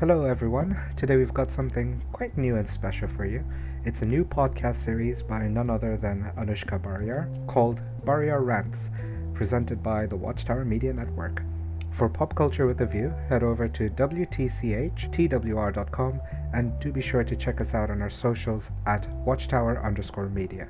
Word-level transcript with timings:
Hello, 0.00 0.24
everyone. 0.24 0.76
Today 0.96 1.16
we've 1.18 1.34
got 1.34 1.50
something 1.50 2.00
quite 2.10 2.38
new 2.38 2.56
and 2.56 2.66
special 2.66 3.06
for 3.06 3.26
you. 3.26 3.44
It's 3.84 4.00
a 4.00 4.06
new 4.06 4.24
podcast 4.24 4.76
series 4.76 5.22
by 5.22 5.46
none 5.46 5.68
other 5.68 5.98
than 5.98 6.32
Anushka 6.38 6.82
Barrier 6.82 7.28
called 7.46 7.82
Barrier 8.06 8.40
Rants, 8.40 8.88
presented 9.34 9.82
by 9.82 10.06
the 10.06 10.16
Watchtower 10.16 10.64
Media 10.64 10.94
Network. 10.94 11.42
For 11.90 12.08
Pop 12.08 12.34
Culture 12.34 12.66
with 12.66 12.80
a 12.80 12.86
View, 12.86 13.12
head 13.28 13.42
over 13.42 13.68
to 13.68 13.90
WTCHTWR.com 13.90 16.20
and 16.54 16.80
do 16.80 16.92
be 16.92 17.02
sure 17.02 17.22
to 17.22 17.36
check 17.36 17.60
us 17.60 17.74
out 17.74 17.90
on 17.90 18.00
our 18.00 18.08
socials 18.08 18.70
at 18.86 19.06
Watchtower 19.26 19.84
underscore 19.84 20.30
media. 20.30 20.66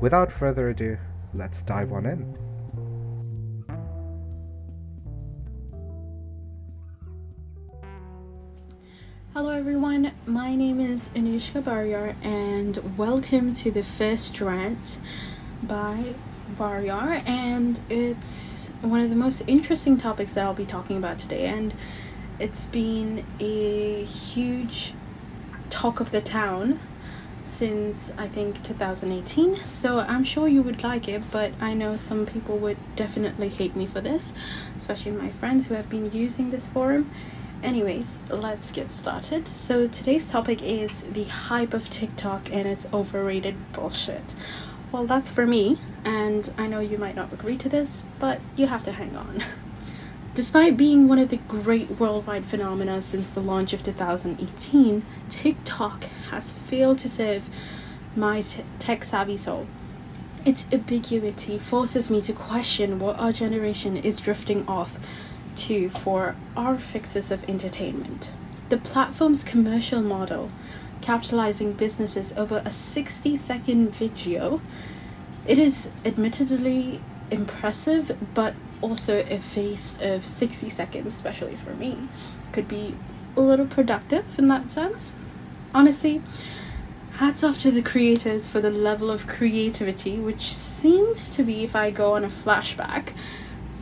Without 0.00 0.30
further 0.30 0.68
ado, 0.68 0.96
let's 1.34 1.62
dive 1.62 1.92
on 1.92 2.06
in. 2.06 2.49
Hello 9.32 9.50
everyone, 9.50 10.10
my 10.26 10.56
name 10.56 10.80
is 10.80 11.08
Anushka 11.14 11.64
Barrier 11.64 12.16
and 12.20 12.98
welcome 12.98 13.54
to 13.54 13.70
the 13.70 13.84
first 13.84 14.40
rant 14.40 14.98
by 15.62 16.14
Barrier. 16.58 17.22
And 17.24 17.78
it's 17.88 18.70
one 18.80 19.00
of 19.00 19.08
the 19.08 19.14
most 19.14 19.44
interesting 19.46 19.96
topics 19.96 20.34
that 20.34 20.44
I'll 20.44 20.52
be 20.52 20.66
talking 20.66 20.96
about 20.96 21.20
today. 21.20 21.46
And 21.46 21.72
it's 22.40 22.66
been 22.66 23.24
a 23.38 24.02
huge 24.02 24.94
talk 25.70 26.00
of 26.00 26.10
the 26.10 26.20
town 26.20 26.80
since 27.44 28.12
I 28.18 28.26
think 28.26 28.62
2018 28.64 29.56
so 29.56 30.00
I'm 30.00 30.24
sure 30.24 30.46
you 30.48 30.62
would 30.62 30.82
like 30.82 31.08
it 31.08 31.22
but 31.32 31.52
I 31.60 31.74
know 31.74 31.96
some 31.96 32.26
people 32.26 32.58
would 32.58 32.76
definitely 32.96 33.48
hate 33.48 33.74
me 33.74 33.86
for 33.86 34.00
this 34.00 34.32
especially 34.78 35.12
my 35.12 35.30
friends 35.30 35.66
who 35.66 35.74
have 35.74 35.88
been 35.88 36.12
using 36.12 36.50
this 36.50 36.68
forum 36.68 37.10
Anyways, 37.62 38.18
let's 38.30 38.72
get 38.72 38.90
started. 38.90 39.46
So, 39.46 39.86
today's 39.86 40.30
topic 40.30 40.62
is 40.62 41.02
the 41.02 41.24
hype 41.24 41.74
of 41.74 41.90
TikTok 41.90 42.50
and 42.50 42.66
its 42.66 42.86
overrated 42.90 43.54
bullshit. 43.74 44.22
Well, 44.90 45.06
that's 45.06 45.30
for 45.30 45.46
me, 45.46 45.78
and 46.02 46.52
I 46.56 46.66
know 46.66 46.80
you 46.80 46.96
might 46.96 47.14
not 47.14 47.32
agree 47.34 47.58
to 47.58 47.68
this, 47.68 48.04
but 48.18 48.40
you 48.56 48.66
have 48.68 48.82
to 48.84 48.92
hang 48.92 49.14
on. 49.14 49.44
Despite 50.34 50.78
being 50.78 51.06
one 51.06 51.18
of 51.18 51.28
the 51.28 51.36
great 51.36 52.00
worldwide 52.00 52.46
phenomena 52.46 53.02
since 53.02 53.28
the 53.28 53.42
launch 53.42 53.74
of 53.74 53.82
2018, 53.82 55.04
TikTok 55.28 56.04
has 56.30 56.54
failed 56.54 56.98
to 57.00 57.10
serve 57.10 57.50
my 58.16 58.40
t- 58.40 58.64
tech 58.78 59.04
savvy 59.04 59.36
soul. 59.36 59.66
Its 60.46 60.64
ambiguity 60.72 61.58
forces 61.58 62.08
me 62.08 62.22
to 62.22 62.32
question 62.32 62.98
what 62.98 63.18
our 63.18 63.32
generation 63.32 63.98
is 63.98 64.18
drifting 64.18 64.66
off 64.66 64.98
for 65.90 66.34
our 66.56 66.78
fixes 66.78 67.30
of 67.30 67.48
entertainment. 67.48 68.32
The 68.70 68.78
platform's 68.78 69.44
commercial 69.44 70.00
model, 70.00 70.50
capitalizing 71.02 71.74
businesses 71.74 72.32
over 72.34 72.62
a 72.64 72.70
60 72.70 73.36
second 73.36 73.94
video, 73.94 74.62
it 75.46 75.58
is 75.58 75.88
admittedly 76.04 77.02
impressive, 77.30 78.16
but 78.32 78.54
also 78.80 79.22
a 79.28 79.40
waste 79.54 80.00
of 80.00 80.26
60 80.26 80.70
seconds, 80.70 81.14
especially 81.14 81.56
for 81.56 81.74
me, 81.74 82.08
could 82.52 82.66
be 82.66 82.94
a 83.36 83.40
little 83.40 83.66
productive 83.66 84.38
in 84.38 84.48
that 84.48 84.70
sense. 84.70 85.10
Honestly, 85.74 86.22
hats 87.14 87.44
off 87.44 87.58
to 87.58 87.70
the 87.70 87.82
creators 87.82 88.46
for 88.46 88.62
the 88.62 88.70
level 88.70 89.10
of 89.10 89.26
creativity, 89.26 90.18
which 90.18 90.54
seems 90.56 91.34
to 91.36 91.42
be, 91.42 91.64
if 91.64 91.76
I 91.76 91.90
go 91.90 92.14
on 92.14 92.24
a 92.24 92.28
flashback, 92.28 93.12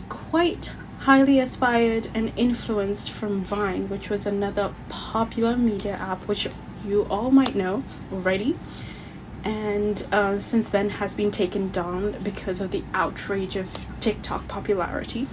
quite 0.08 0.72
highly 1.00 1.38
aspired 1.38 2.10
and 2.14 2.32
influenced 2.36 3.10
from 3.10 3.42
Vine, 3.42 3.88
which 3.88 4.10
was 4.10 4.26
another 4.26 4.74
popular 4.88 5.56
media 5.56 5.94
app, 5.94 6.26
which 6.26 6.48
you 6.84 7.06
all 7.08 7.30
might 7.30 7.54
know 7.54 7.82
already, 8.12 8.58
and 9.44 10.06
uh, 10.10 10.38
since 10.38 10.68
then 10.68 10.90
has 10.90 11.14
been 11.14 11.30
taken 11.30 11.70
down 11.70 12.16
because 12.22 12.60
of 12.60 12.70
the 12.70 12.82
outrage 12.92 13.56
of 13.56 13.86
TikTok 14.00 14.48
popularity. 14.48 15.28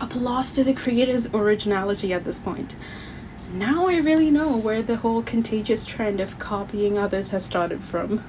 Applause 0.00 0.52
to 0.52 0.64
the 0.64 0.74
creator's 0.74 1.32
originality 1.32 2.12
at 2.12 2.24
this 2.24 2.38
point. 2.38 2.74
Now 3.52 3.86
I 3.86 3.96
really 3.98 4.30
know 4.30 4.56
where 4.56 4.82
the 4.82 4.96
whole 4.96 5.22
contagious 5.22 5.84
trend 5.84 6.20
of 6.20 6.38
copying 6.38 6.98
others 6.98 7.30
has 7.30 7.44
started 7.44 7.82
from. 7.82 8.24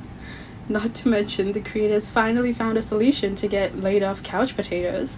Not 0.69 0.94
to 0.95 1.07
mention, 1.07 1.51
the 1.51 1.61
creators 1.61 2.07
finally 2.07 2.53
found 2.53 2.77
a 2.77 2.81
solution 2.81 3.35
to 3.35 3.47
get 3.47 3.79
laid 3.79 4.03
off 4.03 4.23
couch 4.23 4.55
potatoes 4.55 5.17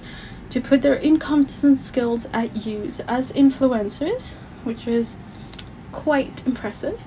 to 0.53 0.61
put 0.61 0.83
their 0.83 0.93
incompetent 0.93 1.79
skills 1.79 2.27
at 2.31 2.63
use 2.63 2.99
as 3.07 3.31
influencers, 3.31 4.35
which 4.63 4.85
is 4.85 5.17
quite 5.91 6.45
impressive. 6.45 7.01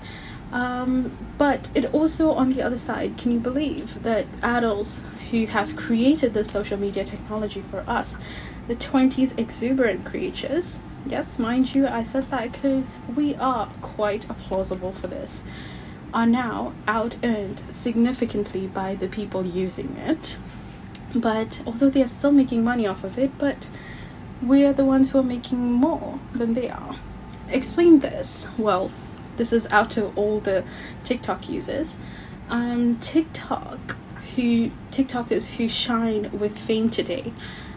Um, 0.51 1.17
but 1.39 1.69
it 1.73 1.95
also, 1.95 2.33
on 2.33 2.51
the 2.51 2.61
other 2.61 2.77
side, 2.77 3.17
can 3.17 3.31
you 3.31 3.39
believe 3.39 4.03
that 4.03 4.27
adults 4.43 5.05
who 5.31 5.47
have 5.47 5.77
created 5.77 6.35
the 6.35 6.43
social 6.43 6.77
media 6.77 7.05
technology 7.05 7.61
for 7.61 7.85
us, 7.87 8.17
the 8.67 8.75
20s 8.75 9.39
exuberant 9.39 10.05
creatures, 10.05 10.81
yes, 11.07 11.39
mind 11.39 11.73
you, 11.73 11.87
I 11.87 12.03
said 12.03 12.29
that 12.31 12.51
because 12.51 12.99
we 13.15 13.37
are 13.37 13.69
quite 13.81 14.27
plausible 14.27 14.91
for 14.91 15.07
this, 15.07 15.41
are 16.13 16.27
now 16.27 16.73
out 16.89 17.17
earned 17.23 17.63
significantly 17.71 18.67
by 18.67 18.97
the 18.97 19.07
people 19.07 19.47
using 19.47 19.97
it 19.99 20.37
but 21.15 21.63
although 21.67 21.91
they 21.91 22.03
are 22.03 22.09
still 22.09 22.33
making 22.33 22.65
money 22.65 22.87
off 22.87 23.05
of 23.05 23.19
it, 23.19 23.37
but 23.39 23.69
we 24.43 24.65
are 24.65 24.73
the 24.73 24.85
ones 24.85 25.11
who 25.11 25.19
are 25.19 25.25
making 25.25 25.73
more 25.73 26.19
than 26.35 26.55
they 26.55 26.69
are. 26.69 26.97
Explain 27.49 28.01
this. 28.01 28.47
Well, 28.59 28.91
this 29.37 29.53
is 29.53 29.67
out 29.71 29.91
to 29.93 30.09
all 30.17 30.41
the 30.41 30.65
TikTok 31.05 31.49
users. 31.49 31.97
Um, 32.49 32.99
TikTok, 32.99 33.97
who 34.35 34.71
TikTokers 34.91 35.57
who 35.57 35.69
shine 35.69 36.31
with 36.39 36.59
fame 36.59 36.91
today, 36.91 37.33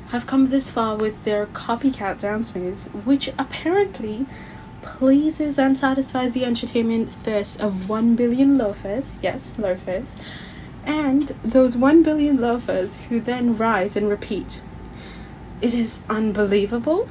have 0.09 0.25
come 0.25 0.49
this 0.49 0.71
far 0.71 0.95
with 0.95 1.23
their 1.23 1.45
copycat 1.47 2.19
dance 2.19 2.55
moves, 2.55 2.87
which 2.87 3.29
apparently 3.37 4.25
pleases 4.81 5.59
and 5.59 5.77
satisfies 5.77 6.33
the 6.33 6.45
entertainment 6.45 7.11
thirst 7.11 7.59
of 7.59 7.89
one 7.89 8.15
billion 8.15 8.57
loafers. 8.57 9.17
Yes, 9.21 9.53
loafers 9.57 10.15
and 10.89 11.27
those 11.43 11.77
1 11.77 12.01
billion 12.01 12.41
loafers 12.41 12.97
who 13.09 13.19
then 13.19 13.55
rise 13.55 13.95
and 13.95 14.09
repeat. 14.09 14.59
It 15.61 15.71
is 15.71 15.99
unbelievable 16.09 17.07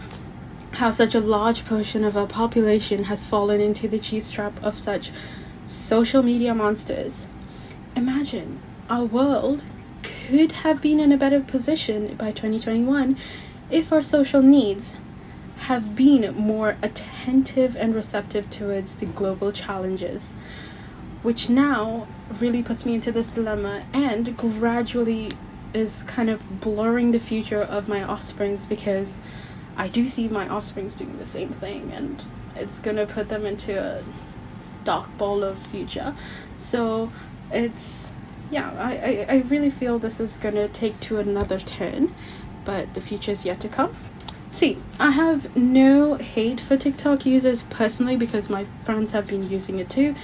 how 0.73 0.91
such 0.91 1.15
a 1.15 1.21
large 1.21 1.65
portion 1.65 2.03
of 2.03 2.17
our 2.17 2.27
population 2.27 3.05
has 3.05 3.25
fallen 3.25 3.61
into 3.61 3.87
the 3.87 4.01
cheese 4.01 4.33
trap 4.33 4.61
of 4.65 4.77
such 4.77 5.13
social 5.65 6.25
media 6.25 6.57
monsters. 6.57 7.29
Imagine 7.95 8.59
our 8.91 9.05
world 9.05 9.63
could 10.03 10.51
have 10.51 10.83
been 10.83 10.99
in 10.99 11.13
a 11.13 11.17
better 11.17 11.41
position 11.41 12.17
by 12.17 12.33
2021 12.33 13.17
if 13.71 13.93
our 13.93 14.03
social 14.03 14.43
needs 14.43 14.95
have 15.59 15.95
been 15.95 16.35
more 16.35 16.77
attentive 16.83 17.77
and 17.77 17.95
receptive 17.95 18.51
towards 18.51 18.97
the 18.97 19.07
global 19.07 19.53
challenges 19.53 20.35
which 21.23 21.49
now 21.49 22.07
really 22.41 22.63
puts 22.63 22.85
me 22.85 22.95
into 22.95 23.13
this 23.13 23.31
dilemma 23.31 23.85
and 23.93 24.37
gradually 24.37 25.33
is 25.75 26.03
kind 26.05 26.31
of 26.31 26.61
blurring 26.61 27.11
the 27.11 27.21
future 27.21 27.63
of 27.63 27.89
my 27.89 28.03
offsprings 28.05 28.67
because 28.67 29.15
I 29.77 29.89
do 29.89 30.09
see 30.09 30.29
my 30.29 30.49
offsprings 30.49 30.95
doing 30.95 31.19
the 31.19 31.27
same 31.27 31.51
thing 31.51 31.93
and 31.93 32.25
it's 32.57 32.79
gonna 32.79 33.07
put 33.07 33.29
them 33.29 33.47
into 33.47 33.79
a 33.79 34.03
dark 34.85 35.17
bowl 35.19 35.45
of 35.45 35.59
future. 35.59 36.15
So 36.57 37.11
it's 37.51 38.07
yeah, 38.51 38.73
I, 38.79 38.97
I, 38.97 39.27
I 39.29 39.37
really 39.49 39.71
feel 39.71 39.99
this 39.99 40.21
is 40.21 40.37
gonna 40.39 40.69
take 40.69 40.99
to 41.01 41.19
another 41.19 41.59
turn, 41.59 42.15
but 42.65 42.95
the 42.95 43.01
future 43.01 43.33
is 43.33 43.45
yet 43.45 43.61
to 43.61 43.69
come. 43.69 43.95
See, 44.51 44.79
I 44.99 45.11
have 45.11 45.55
no 45.57 46.15
hate 46.15 46.61
for 46.61 46.77
TikTok 46.77 47.27
users 47.27 47.65
personally 47.65 48.17
because 48.17 48.49
my 48.49 48.65
friends 48.83 49.13
have 49.13 49.29
been 49.29 49.49
using 49.49 49.79
it 49.79 49.91
too. 49.91 50.15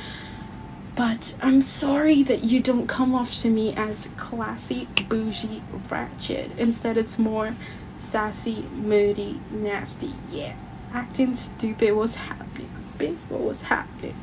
But 0.96 1.34
I'm 1.42 1.60
sorry 1.60 2.22
that 2.22 2.44
you 2.44 2.60
don't 2.60 2.86
come 2.86 3.14
off 3.14 3.32
to 3.42 3.50
me 3.50 3.74
as 3.74 4.06
classy, 4.16 4.86
bougie, 5.08 5.62
ratchet. 5.90 6.52
Instead, 6.56 6.96
it's 6.96 7.18
more 7.18 7.56
sassy, 7.96 8.64
moody, 8.72 9.40
nasty. 9.50 10.14
Yeah, 10.30 10.54
acting 10.92 11.34
stupid. 11.34 11.94
What's 11.94 12.14
happening? 12.14 13.18
What 13.28 13.40
was 13.40 13.62
happening? 13.62 14.14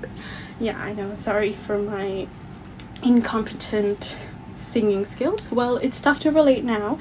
Yeah, 0.62 0.82
I 0.82 0.94
know. 0.94 1.14
Sorry 1.16 1.52
for 1.52 1.78
my 1.78 2.28
incompetent 3.04 4.18
singing 4.56 5.04
skills. 5.04 5.52
Well, 5.52 5.76
it's 5.78 6.00
tough 6.00 6.22
to 6.22 6.32
relate 6.32 6.64
now, 6.64 7.00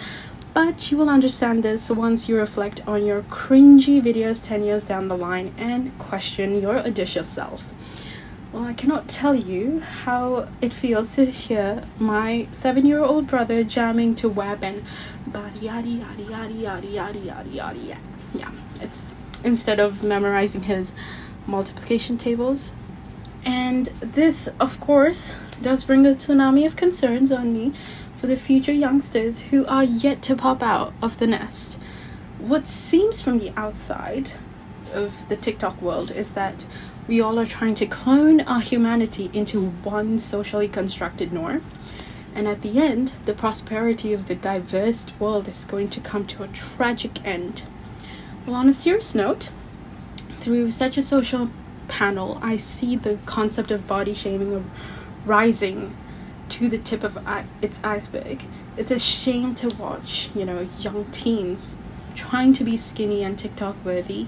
but 0.52 0.90
you 0.90 0.96
will 0.96 1.08
understand 1.08 1.62
this 1.62 1.90
once 1.90 2.28
you 2.28 2.36
reflect 2.36 2.86
on 2.88 3.06
your 3.06 3.22
cringy 3.22 4.02
videos 4.02 4.44
10 4.44 4.64
years 4.64 4.86
down 4.86 5.06
the 5.06 5.16
line 5.16 5.54
and 5.56 5.96
question 5.98 6.60
your 6.60 6.78
audacious 6.78 7.28
self. 7.28 7.62
Well, 8.52 8.64
I 8.64 8.72
cannot 8.72 9.06
tell 9.06 9.34
you 9.36 9.78
how 9.78 10.48
it 10.60 10.72
feels 10.72 11.14
to 11.14 11.26
hear 11.26 11.84
my 12.00 12.48
seven 12.50 12.84
year 12.84 12.98
old 12.98 13.28
brother 13.28 13.62
jamming 13.62 14.16
to 14.16 14.28
web 14.28 14.64
and 14.64 14.82
yada 15.60 15.88
yada 15.88 16.22
yada 16.22 16.52
yada 16.52 16.86
yada 16.86 17.18
yada 17.18 17.48
yada 17.48 17.78
yeah. 17.78 17.98
yeah. 18.34 18.50
It's 18.80 19.14
instead 19.44 19.78
of 19.78 20.02
memorizing 20.02 20.62
his 20.62 20.92
multiplication 21.46 22.18
tables. 22.18 22.72
And 23.44 23.86
this, 24.00 24.48
of 24.58 24.80
course, 24.80 25.36
does 25.62 25.84
bring 25.84 26.04
a 26.04 26.10
tsunami 26.10 26.66
of 26.66 26.74
concerns 26.74 27.30
on 27.30 27.52
me 27.52 27.72
for 28.16 28.26
the 28.26 28.36
future 28.36 28.72
youngsters 28.72 29.40
who 29.40 29.64
are 29.66 29.84
yet 29.84 30.22
to 30.22 30.34
pop 30.34 30.62
out 30.62 30.92
of 31.00 31.18
the 31.18 31.26
nest. 31.26 31.78
What 32.38 32.66
seems 32.66 33.22
from 33.22 33.38
the 33.38 33.52
outside 33.56 34.32
of 34.90 35.28
the 35.28 35.36
TikTok 35.36 35.80
world 35.80 36.10
is 36.10 36.32
that 36.32 36.66
we 37.08 37.20
all 37.20 37.38
are 37.38 37.46
trying 37.46 37.74
to 37.76 37.86
clone 37.86 38.40
our 38.42 38.60
humanity 38.60 39.30
into 39.32 39.70
one 39.70 40.18
socially 40.18 40.68
constructed 40.68 41.32
norm. 41.32 41.64
And 42.34 42.46
at 42.46 42.62
the 42.62 42.78
end, 42.78 43.12
the 43.24 43.34
prosperity 43.34 44.12
of 44.12 44.28
the 44.28 44.34
diverse 44.34 45.06
world 45.18 45.48
is 45.48 45.64
going 45.64 45.90
to 45.90 46.00
come 46.00 46.26
to 46.28 46.44
a 46.44 46.48
tragic 46.48 47.24
end. 47.24 47.64
Well, 48.46 48.56
on 48.56 48.68
a 48.68 48.72
serious 48.72 49.14
note, 49.14 49.50
through 50.36 50.70
such 50.70 50.96
a 50.96 51.02
social 51.02 51.50
panel, 51.88 52.38
I 52.40 52.56
see 52.56 52.96
the 52.96 53.18
concept 53.26 53.70
of 53.70 53.88
body 53.88 54.14
shaming 54.14 54.70
rising 55.26 55.96
to 56.50 56.68
the 56.68 56.78
tip 56.78 57.02
of 57.02 57.18
its 57.60 57.80
iceberg. 57.82 58.44
It's 58.76 58.90
a 58.90 58.98
shame 58.98 59.54
to 59.56 59.76
watch, 59.76 60.30
you 60.34 60.44
know, 60.44 60.68
young 60.78 61.06
teens 61.10 61.78
trying 62.14 62.52
to 62.54 62.64
be 62.64 62.76
skinny 62.76 63.22
and 63.22 63.38
TikTok 63.38 63.76
worthy. 63.84 64.26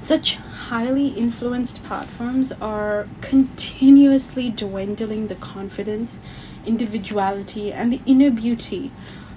Such 0.00 0.36
highly 0.36 1.08
influenced 1.08 1.84
platforms 1.84 2.52
are 2.60 3.06
continuously 3.20 4.48
dwindling 4.48 5.28
the 5.28 5.34
confidence, 5.36 6.18
individuality, 6.66 7.70
and 7.72 7.92
the 7.92 8.00
inner 8.06 8.30
beauty 8.30 8.90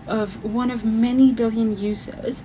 of 0.07 0.43
one 0.43 0.71
of 0.71 0.85
many 0.85 1.31
billion 1.31 1.77
users 1.77 2.43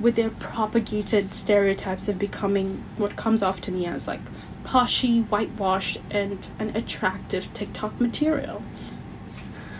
with 0.00 0.16
their 0.16 0.30
propagated 0.30 1.34
stereotypes 1.34 2.08
of 2.08 2.18
becoming 2.18 2.84
what 2.96 3.16
comes 3.16 3.42
off 3.42 3.60
to 3.60 3.70
me 3.70 3.86
as 3.86 4.08
like 4.08 4.22
poshy, 4.64 5.24
whitewashed, 5.28 5.98
and 6.10 6.46
an 6.58 6.74
attractive 6.74 7.52
TikTok 7.52 8.00
material. 8.00 8.62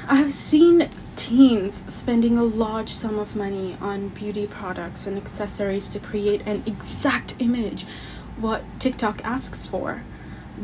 I've 0.06 0.32
seen 0.32 0.90
teens 1.18 1.82
spending 1.92 2.38
a 2.38 2.44
large 2.44 2.90
sum 2.90 3.18
of 3.18 3.34
money 3.34 3.76
on 3.80 4.08
beauty 4.10 4.46
products 4.46 5.04
and 5.04 5.16
accessories 5.16 5.88
to 5.88 5.98
create 5.98 6.40
an 6.46 6.62
exact 6.64 7.34
image 7.40 7.84
what 8.36 8.62
TikTok 8.78 9.24
asks 9.24 9.66
for. 9.66 10.04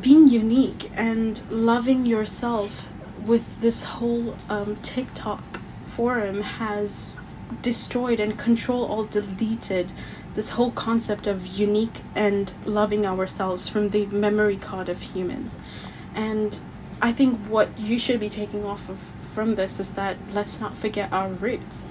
Being 0.01 0.29
unique 0.29 0.93
and 0.95 1.43
loving 1.51 2.07
yourself 2.07 2.87
with 3.27 3.61
this 3.61 3.83
whole 3.83 4.37
um, 4.49 4.77
TikTok 4.77 5.43
forum 5.89 6.43
has 6.43 7.13
destroyed 7.61 8.21
and 8.21 8.39
control 8.39 8.85
all 8.85 9.05
deleted 9.05 9.91
this 10.37 10.51
whole 10.51 10.71
concept 10.71 11.27
of 11.27 11.49
unique 11.49 12.03
and 12.15 12.53
loving 12.65 13.05
ourselves 13.05 13.69
from 13.69 13.91
the 13.91 14.07
memory 14.07 14.57
card 14.57 14.89
of 14.89 15.03
humans. 15.03 15.59
And 16.15 16.61
I 17.03 17.11
think 17.13 17.41
what 17.49 17.77
you 17.77 17.99
should 17.99 18.21
be 18.21 18.31
taking 18.31 18.65
off 18.65 18.89
of 18.89 18.99
from 19.35 19.57
this 19.57 19.81
is 19.81 19.91
that 19.91 20.17
let's 20.33 20.61
not 20.61 20.77
forget 20.77 21.13
our 21.13 21.29
roots. 21.29 21.83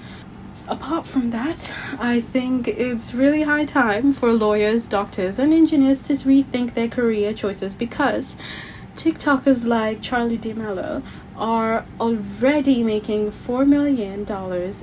Apart 0.70 1.06
from 1.06 1.32
that, 1.32 1.74
I 2.00 2.22
think 2.22 2.70
it's 2.70 3.14
really 3.14 3.44
high 3.44 3.66
time 3.66 4.14
for 4.14 4.32
lawyers, 4.32 4.88
doctors, 4.88 5.38
and 5.38 5.52
engineers 5.52 6.04
to 6.04 6.14
rethink 6.14 6.74
their 6.74 6.88
career 6.88 7.34
choices 7.34 7.76
because 7.76 8.38
TikTokers 8.96 9.66
like 9.66 10.02
Charli 10.02 10.40
D'Amelio 10.40 11.04
are 11.36 11.86
already 12.00 12.82
making 12.82 13.32
$4 13.32 13.68
million 13.68 14.22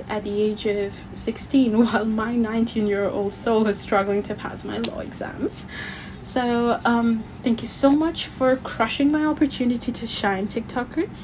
at 0.09 0.23
the 0.23 0.41
age 0.41 0.65
of 0.67 0.93
16 1.13 1.77
while 1.85 2.05
my 2.05 2.35
19 2.35 2.85
year 2.85 3.05
old 3.05 3.33
soul 3.33 3.65
is 3.65 3.79
struggling 3.79 4.21
to 4.23 4.35
pass 4.35 4.63
my 4.63 4.77
law 4.77 4.99
exams. 4.99 5.65
So, 6.23 6.79
um, 6.85 7.23
thank 7.41 7.61
you 7.61 7.67
so 7.67 7.89
much 7.89 8.27
for 8.27 8.55
crushing 8.57 9.11
my 9.11 9.25
opportunity 9.25 9.91
to 9.91 10.07
shine, 10.07 10.47
TikTokers. 10.47 11.23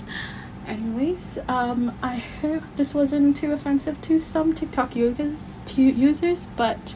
Anyways, 0.68 1.40
um, 1.48 1.98
I 2.04 2.18
hope 2.18 2.64
this 2.75 2.94
wasn't 2.94 3.38
too 3.38 3.54
offensive 3.54 4.02
to 4.02 4.19
some 4.19 4.54
TikTok 4.54 4.96
users, 4.96 5.40
to 5.68 5.81
users, 5.81 6.48
but 6.58 6.96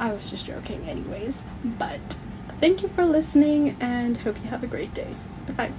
I 0.00 0.12
was 0.12 0.28
just 0.28 0.44
joking, 0.44 0.88
anyways. 0.88 1.42
But 1.64 2.18
thank 2.58 2.82
you 2.82 2.88
for 2.88 3.04
listening, 3.04 3.76
and 3.80 4.16
hope 4.16 4.42
you 4.42 4.50
have 4.50 4.64
a 4.64 4.66
great 4.66 4.92
day. 4.92 5.14
Bye. 5.56 5.70